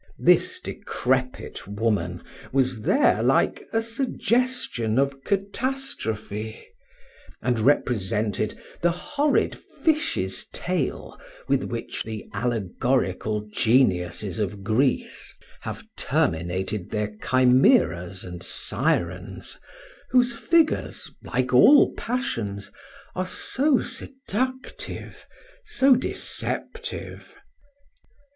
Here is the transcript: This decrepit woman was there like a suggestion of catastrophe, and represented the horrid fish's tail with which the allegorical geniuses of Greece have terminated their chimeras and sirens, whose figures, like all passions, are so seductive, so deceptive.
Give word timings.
This 0.17 0.59
decrepit 0.59 1.67
woman 1.67 2.23
was 2.51 2.81
there 2.81 3.21
like 3.21 3.67
a 3.71 3.83
suggestion 3.83 4.97
of 4.97 5.23
catastrophe, 5.23 6.59
and 7.39 7.59
represented 7.59 8.57
the 8.81 8.89
horrid 8.89 9.55
fish's 9.55 10.47
tail 10.47 11.21
with 11.47 11.65
which 11.65 12.03
the 12.03 12.27
allegorical 12.33 13.41
geniuses 13.53 14.39
of 14.39 14.63
Greece 14.63 15.35
have 15.59 15.83
terminated 15.95 16.89
their 16.89 17.15
chimeras 17.23 18.23
and 18.25 18.41
sirens, 18.41 19.59
whose 20.09 20.33
figures, 20.33 21.11
like 21.21 21.53
all 21.53 21.93
passions, 21.93 22.71
are 23.15 23.27
so 23.27 23.81
seductive, 23.81 25.27
so 25.63 25.95
deceptive. 25.95 27.35